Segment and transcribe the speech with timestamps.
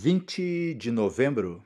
[0.00, 1.60] 20 de novembro.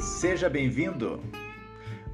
[0.00, 1.20] Seja bem-vindo!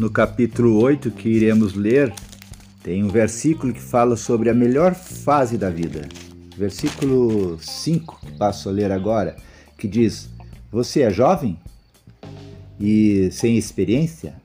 [0.00, 2.10] No capítulo 8 que iremos ler,
[2.82, 6.08] tem um versículo que fala sobre a melhor fase da vida.
[6.56, 9.36] Versículo 5, que passo a ler agora,
[9.76, 10.30] que diz:
[10.72, 11.58] Você é jovem
[12.80, 14.40] e sem experiência?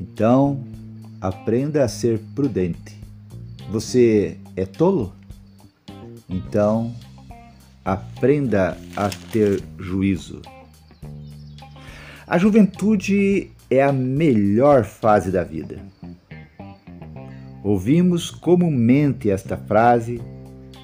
[0.00, 0.64] Então,
[1.20, 2.98] aprenda a ser prudente.
[3.70, 5.12] Você é tolo?
[6.28, 6.92] Então,
[7.84, 10.42] aprenda a ter juízo.
[12.26, 15.78] A juventude é a melhor fase da vida.
[17.62, 20.20] Ouvimos comumente esta frase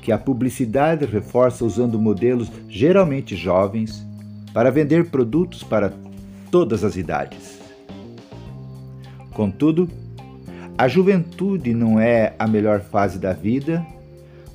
[0.03, 4.07] que a publicidade reforça usando modelos geralmente jovens
[4.55, 5.93] para vender produtos para
[6.51, 7.59] todas as idades.
[9.33, 9.91] Contudo,
[10.79, 13.85] a juventude não é a melhor fase da vida,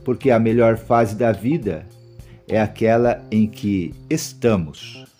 [0.05, 1.85] porque a melhor fase da vida
[2.47, 5.10] é aquela em que estamos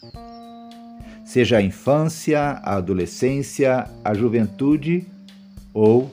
[1.32, 5.08] seja a infância, a adolescência, a juventude
[5.74, 6.12] ou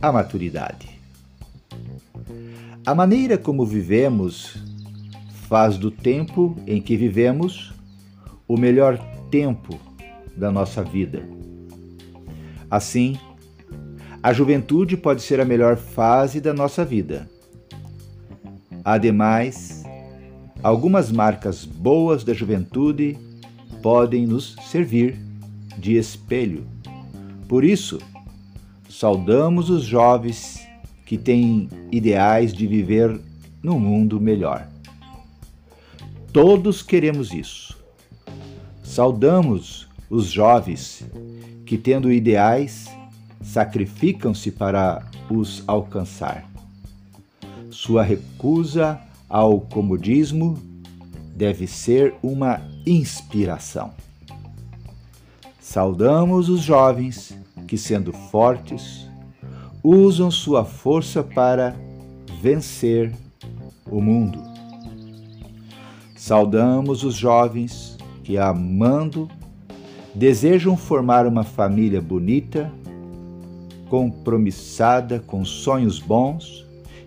[0.00, 0.88] a maturidade.
[2.86, 4.56] A maneira como vivemos
[5.48, 7.72] faz do tempo em que vivemos
[8.46, 8.96] o melhor
[9.32, 9.76] tempo
[10.36, 11.28] da nossa vida.
[12.70, 13.18] Assim,
[14.22, 17.28] a juventude pode ser a melhor fase da nossa vida.
[18.84, 19.82] Ademais,
[20.62, 23.18] algumas marcas boas da juventude
[23.82, 25.18] podem nos servir
[25.78, 26.66] de espelho.
[27.48, 27.98] Por isso,
[28.88, 30.60] saudamos os jovens
[31.06, 33.20] que têm ideais de viver
[33.62, 34.68] num mundo melhor.
[36.32, 37.76] Todos queremos isso.
[38.82, 41.04] Saudamos os jovens
[41.66, 42.88] que, tendo ideais,
[43.42, 46.48] sacrificam-se para os alcançar.
[47.70, 50.58] Sua recusa ao comodismo
[51.40, 53.92] deve ser uma inspiração.
[55.58, 57.34] Saudamos os jovens
[57.66, 59.08] que, sendo fortes,
[59.82, 61.74] usam sua força para
[62.42, 63.10] vencer
[63.90, 64.38] o mundo.
[66.14, 69.26] Saudamos os jovens que, amando,
[70.14, 72.70] desejam formar uma família bonita,
[73.88, 76.66] compromissada com sonhos bons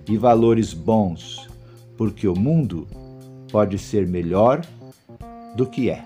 [0.09, 1.47] e valores bons,
[1.95, 2.87] porque o mundo
[3.53, 4.65] pode ser melhor
[5.55, 6.03] do que é.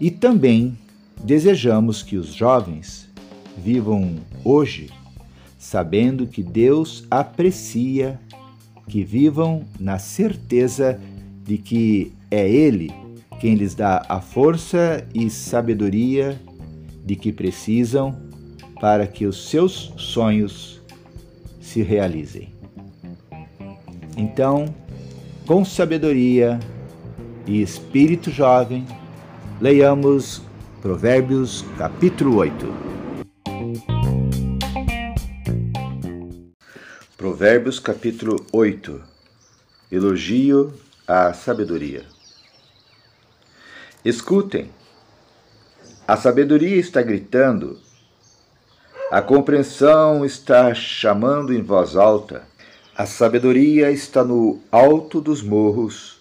[0.00, 0.76] E também
[1.22, 3.08] desejamos que os jovens
[3.56, 4.90] vivam hoje
[5.56, 8.18] sabendo que Deus aprecia
[8.88, 11.00] que vivam na certeza
[11.44, 12.92] de que é Ele
[13.38, 16.40] quem lhes dá a força e sabedoria
[17.04, 18.18] de que precisam
[18.80, 20.82] para que os seus sonhos
[21.60, 22.52] se realizem.
[24.16, 24.74] Então,
[25.48, 26.60] com sabedoria,
[27.46, 28.86] e espírito jovem,
[29.58, 30.42] leiamos
[30.82, 32.66] Provérbios capítulo 8.
[37.16, 39.02] Provérbios capítulo 8
[39.90, 40.74] Elogio
[41.06, 42.04] à sabedoria.
[44.04, 44.70] Escutem,
[46.06, 47.78] a sabedoria está gritando,
[49.10, 52.46] a compreensão está chamando em voz alta,
[52.98, 56.20] a sabedoria está no alto dos morros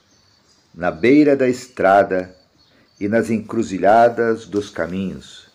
[0.76, 2.36] na beira da estrada
[3.00, 5.48] e nas encruzilhadas dos caminhos.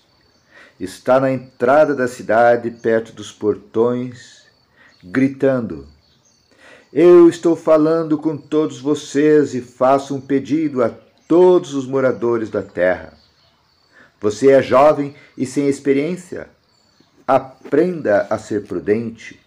[0.80, 4.46] Está na entrada da cidade, perto dos portões,
[5.00, 5.86] gritando:
[6.92, 10.90] Eu estou falando com todos vocês e faço um pedido a
[11.28, 13.16] todos os moradores da terra.
[14.20, 16.48] Você é jovem e sem experiência?
[17.24, 19.40] Aprenda a ser prudente.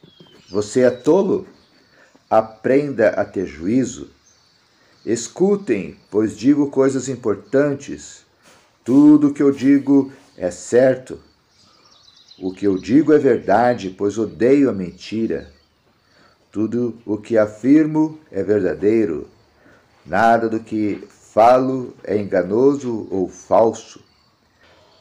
[0.50, 1.45] Você é tolo?
[2.38, 4.10] Aprenda a ter juízo.
[5.06, 8.26] Escutem, pois digo coisas importantes.
[8.84, 11.18] Tudo o que eu digo é certo.
[12.38, 15.50] O que eu digo é verdade, pois odeio a mentira.
[16.52, 19.30] Tudo o que afirmo é verdadeiro.
[20.06, 24.02] Nada do que falo é enganoso ou falso.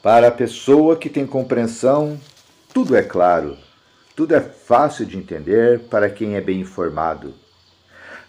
[0.01, 2.17] Para a pessoa que tem compreensão,
[2.73, 3.59] tudo é claro,
[4.17, 7.35] tudo é fácil de entender para quem é bem informado.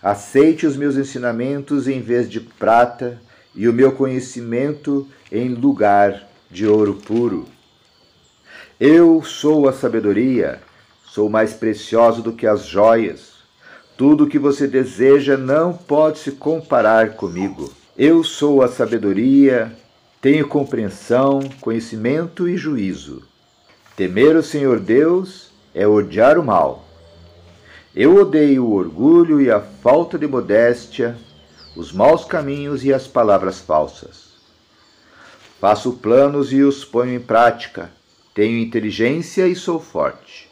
[0.02, 3.20] Aceite os meus ensinamentos em vez de prata
[3.54, 7.46] e o meu conhecimento em lugar de ouro puro.
[8.80, 10.62] Eu sou a sabedoria,
[11.06, 13.36] sou mais precioso do que as joias.
[13.96, 17.72] Tudo o que você deseja não pode se comparar comigo.
[17.98, 19.72] Eu sou a sabedoria,
[20.20, 23.24] tenho compreensão, conhecimento e juízo.
[23.96, 26.86] Temer o Senhor Deus é odiar o mal.
[27.94, 31.18] Eu odeio o orgulho e a falta de modéstia,
[31.76, 34.36] os maus caminhos e as palavras falsas.
[35.60, 37.92] Faço planos e os ponho em prática.
[38.34, 40.50] Tenho inteligência e sou forte.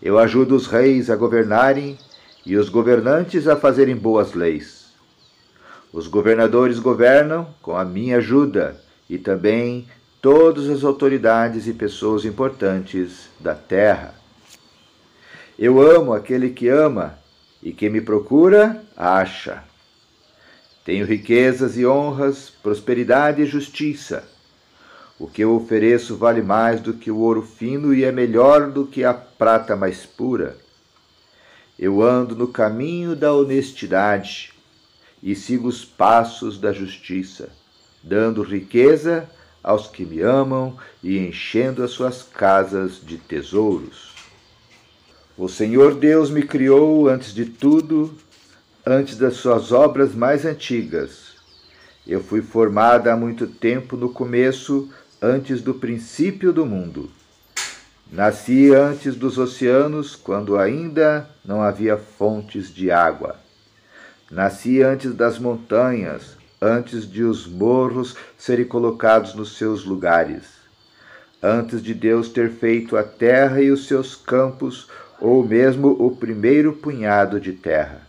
[0.00, 1.98] Eu ajudo os reis a governarem
[2.44, 4.92] e os governantes a fazerem boas leis.
[5.92, 8.80] Os governadores governam com a minha ajuda
[9.10, 9.86] e também
[10.22, 14.17] todas as autoridades e pessoas importantes da terra.
[15.58, 17.18] Eu amo aquele que ama,
[17.62, 19.64] e quem me procura, acha.
[20.84, 24.22] Tenho riquezas e honras, prosperidade e justiça.
[25.18, 28.86] O que eu ofereço vale mais do que o ouro fino e é melhor do
[28.86, 30.56] que a prata mais pura.
[31.78, 34.52] Eu ando no caminho da honestidade
[35.22, 37.50] e sigo os passos da justiça
[38.02, 39.28] dando riqueza
[39.62, 44.17] aos que me amam e enchendo as suas casas de tesouros.
[45.38, 48.12] O Senhor Deus me criou antes de tudo,
[48.84, 51.36] antes das suas obras mais antigas.
[52.04, 54.90] Eu fui formada há muito tempo no começo,
[55.22, 57.08] antes do princípio do mundo.
[58.10, 63.36] Nasci antes dos oceanos, quando ainda não havia fontes de água.
[64.28, 70.42] Nasci antes das montanhas, antes de os morros serem colocados nos seus lugares,
[71.40, 74.88] antes de Deus ter feito a terra e os seus campos,
[75.20, 78.06] ou mesmo o primeiro punhado de terra.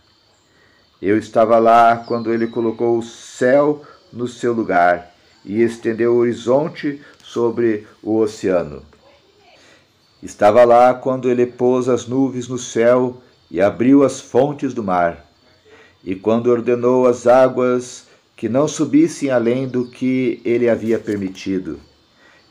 [1.00, 5.14] Eu estava lá quando ele colocou o céu no seu lugar
[5.44, 8.82] e estendeu o horizonte sobre o oceano.
[10.22, 13.16] Estava lá quando ele pôs as nuvens no céu
[13.50, 15.26] e abriu as fontes do mar,
[16.04, 21.80] e quando ordenou as águas que não subissem além do que ele havia permitido.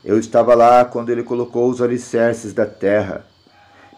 [0.04, 3.26] Eu estava lá quando ele colocou os alicerces da terra.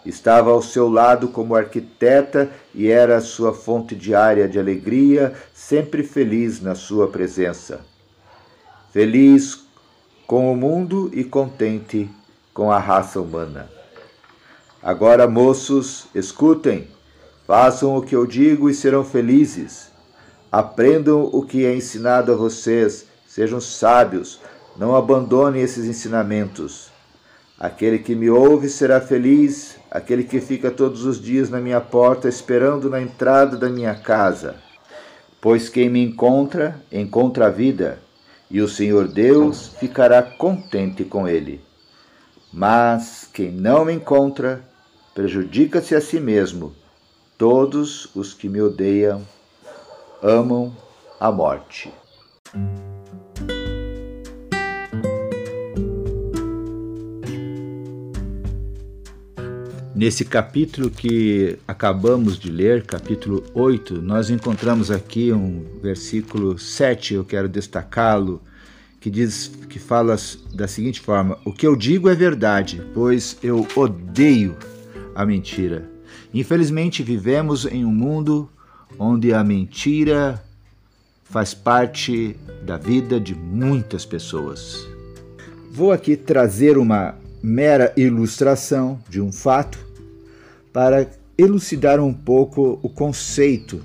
[0.04, 6.60] Estava ao seu lado como arquiteta e era sua fonte diária de alegria, sempre feliz
[6.60, 7.80] na sua presença.
[8.92, 9.64] Feliz
[10.26, 12.10] com o mundo e contente
[12.52, 13.70] com a raça humana.
[14.82, 16.88] Agora, moços, escutem,
[17.46, 19.92] façam o que eu digo e serão felizes.
[20.50, 24.40] Aprendam o que é ensinado a vocês, sejam sábios,
[24.76, 26.91] não abandonem esses ensinamentos.
[27.62, 32.28] Aquele que me ouve será feliz, aquele que fica todos os dias na minha porta
[32.28, 34.56] esperando na entrada da minha casa.
[35.40, 38.00] Pois quem me encontra, encontra a vida,
[38.50, 41.60] e o Senhor Deus ficará contente com ele.
[42.52, 44.60] Mas quem não me encontra,
[45.14, 46.74] prejudica-se a si mesmo.
[47.38, 49.22] Todos os que me odeiam
[50.20, 50.76] amam
[51.20, 51.92] a morte.
[60.02, 67.24] Nesse capítulo que acabamos de ler, capítulo 8, nós encontramos aqui um versículo 7, eu
[67.24, 68.42] quero destacá-lo,
[69.00, 70.16] que diz que fala
[70.52, 74.56] da seguinte forma: O que eu digo é verdade, pois eu odeio
[75.14, 75.88] a mentira.
[76.34, 78.50] Infelizmente vivemos em um mundo
[78.98, 80.42] onde a mentira
[81.22, 84.84] faz parte da vida de muitas pessoas.
[85.70, 89.91] Vou aqui trazer uma mera ilustração de um fato
[90.72, 93.82] para elucidar um pouco o conceito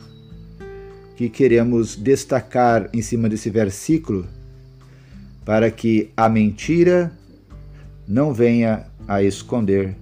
[1.16, 4.28] que queremos destacar em cima desse versículo
[5.44, 7.12] para que a mentira
[8.08, 9.96] não venha a esconder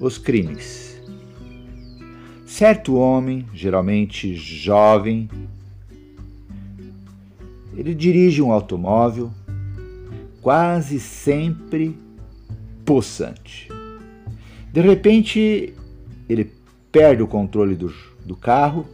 [0.00, 1.00] os crimes.
[2.46, 5.28] Certo homem, geralmente jovem,
[7.76, 9.32] ele dirige um automóvel
[10.40, 11.98] quase sempre
[12.84, 13.68] possante.
[14.72, 15.74] De repente,
[16.28, 16.52] ele
[16.90, 17.92] perde o controle do,
[18.24, 18.86] do carro,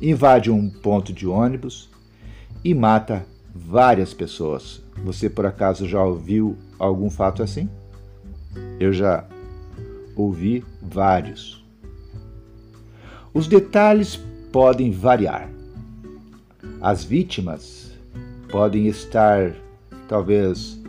[0.00, 1.90] invade um ponto de ônibus
[2.64, 3.24] e mata
[3.54, 4.82] várias pessoas.
[5.04, 7.68] Você por acaso já ouviu algum fato assim?
[8.78, 9.24] Eu já
[10.16, 11.64] ouvi vários.
[13.32, 14.20] Os detalhes
[14.52, 15.48] podem variar.
[16.80, 17.92] As vítimas
[18.50, 19.54] podem estar,
[20.08, 20.80] talvez,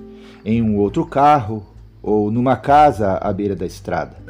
[0.44, 1.66] em um outro carro
[2.02, 4.21] ou numa casa à beira da estrada.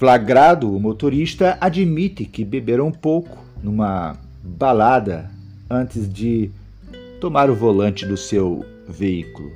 [0.00, 5.30] Flagrado, o motorista admite que beberam um pouco numa balada
[5.68, 6.50] antes de
[7.20, 9.52] tomar o volante do seu veículo.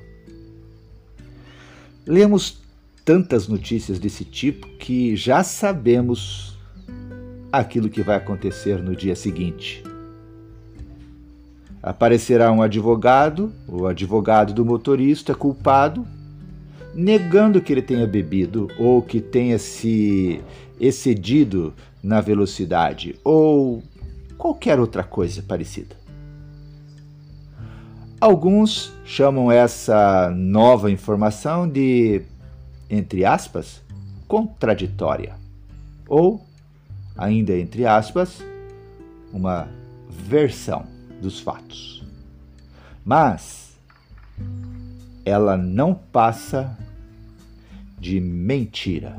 [2.06, 2.60] Lemos
[3.06, 6.58] tantas notícias desse tipo que já sabemos
[7.50, 9.82] aquilo que vai acontecer no dia seguinte.
[11.82, 16.06] Aparecerá um advogado, o advogado do motorista culpado,
[16.94, 20.40] negando que ele tenha bebido ou que tenha se
[20.80, 23.82] excedido na velocidade ou
[24.38, 25.96] qualquer outra coisa parecida.
[28.20, 32.22] Alguns chamam essa nova informação de,
[32.88, 33.82] entre aspas,
[34.26, 35.34] contraditória,
[36.08, 36.42] ou,
[37.16, 38.42] ainda entre aspas,
[39.32, 39.68] uma
[40.08, 40.86] versão
[41.20, 42.02] dos fatos.
[43.04, 43.76] Mas
[45.24, 46.78] ela não passa
[48.04, 49.16] de mentira.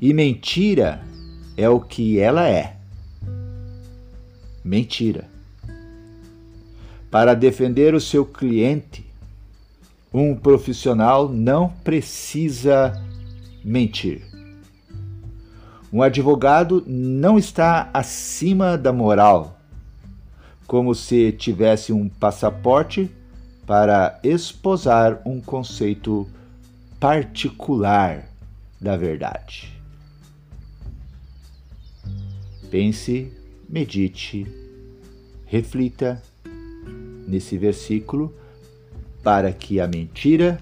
[0.00, 1.00] E mentira
[1.56, 2.76] é o que ela é.
[4.64, 5.38] Mentira
[7.10, 9.06] para defender o seu cliente,
[10.12, 12.92] um profissional não precisa
[13.64, 14.22] mentir.
[15.92, 19.58] Um advogado não está acima da moral,
[20.66, 23.10] como se tivesse um passaporte
[23.66, 26.28] para esposar um conceito
[27.00, 28.28] particular
[28.80, 29.72] da verdade.
[32.70, 33.32] Pense,
[33.68, 34.46] medite,
[35.46, 36.20] reflita
[37.26, 38.34] nesse versículo
[39.22, 40.60] para que a mentira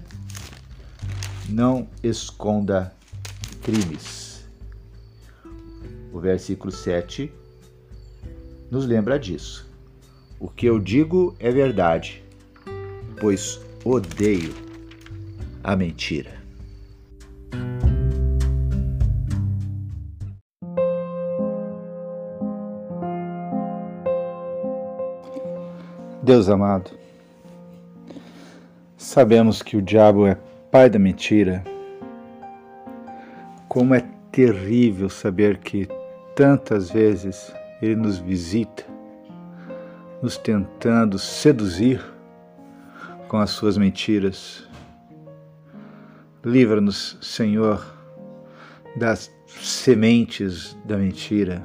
[1.49, 2.93] não esconda
[3.63, 4.47] crimes.
[6.13, 7.31] O versículo 7
[8.69, 9.67] nos lembra disso.
[10.39, 12.23] O que eu digo é verdade,
[13.19, 14.66] pois odeio
[15.67, 16.31] a mentira.
[26.23, 26.91] Deus amado,
[28.97, 30.37] sabemos que o diabo é
[30.71, 31.61] pai da mentira.
[33.67, 35.85] Como é terrível saber que
[36.33, 38.85] tantas vezes ele nos visita,
[40.21, 42.01] nos tentando seduzir
[43.27, 44.66] com as suas mentiras.
[46.45, 47.83] Livra-nos, Senhor,
[48.95, 51.63] das sementes da mentira.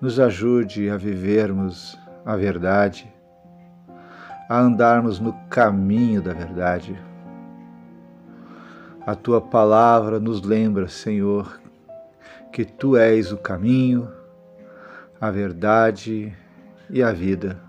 [0.00, 3.12] Nos ajude a vivermos a verdade,
[4.48, 6.98] a andarmos no caminho da verdade.
[9.06, 11.60] A tua palavra nos lembra, Senhor,
[12.52, 14.10] que tu és o caminho,
[15.20, 16.36] a verdade
[16.88, 17.60] e a vida.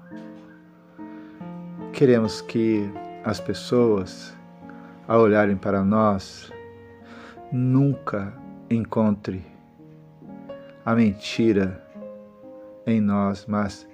[1.94, 2.92] Queremos que
[3.24, 4.36] as pessoas,
[5.12, 6.50] ao olharem para nós,
[7.52, 8.34] nunca
[8.70, 9.46] encontre
[10.86, 11.86] a mentira
[12.88, 13.86] em nós, mas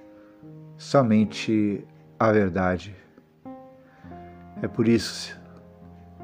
[0.76, 1.84] somente
[2.20, 2.94] a verdade.
[4.62, 5.36] É por isso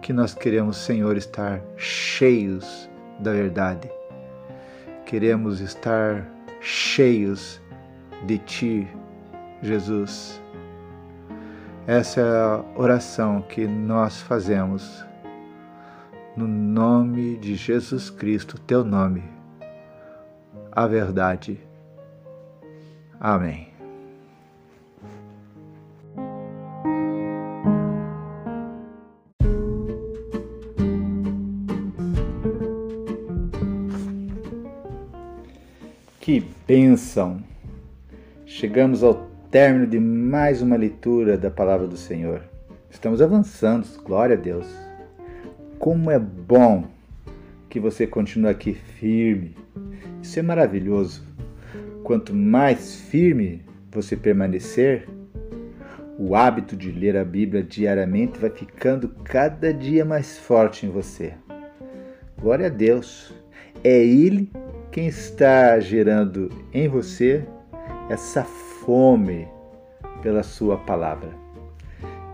[0.01, 3.91] que nós queremos, Senhor, estar cheios da verdade.
[5.07, 6.25] Queremos estar
[6.61, 7.61] cheios
[8.29, 8.89] de Ti,
[9.61, 10.41] Jesus.
[11.87, 15.05] Essa é a oração que nós fazemos
[16.35, 19.23] no nome de Jesus Cristo, Teu nome,
[20.73, 21.61] a verdade.
[23.21, 23.69] Amém.
[36.19, 37.45] Que bênção!
[38.47, 42.43] Chegamos ao término de mais uma leitura da palavra do Senhor.
[42.91, 44.67] Estamos avançando, glória a Deus.
[45.79, 46.83] Como é bom
[47.71, 49.57] que você continua aqui firme.
[50.21, 51.23] Isso é maravilhoso.
[52.03, 55.09] Quanto mais firme você permanecer,
[56.19, 61.33] o hábito de ler a Bíblia diariamente vai ficando cada dia mais forte em você.
[62.41, 63.33] Glória a Deus.
[63.85, 64.51] É Ele
[64.91, 67.47] quem está gerando em você
[68.11, 68.43] essa
[68.85, 69.49] fome
[70.23, 71.31] pela Sua palavra.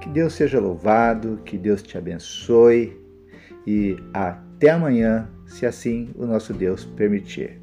[0.01, 2.99] Que Deus seja louvado, que Deus te abençoe
[3.67, 7.61] e até amanhã, se assim o nosso Deus permitir.